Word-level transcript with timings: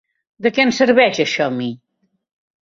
De 0.45 0.51
què 0.55 0.63
em 0.63 0.71
serveix 0.77 1.19
això 1.25 1.47
ami? 1.51 1.69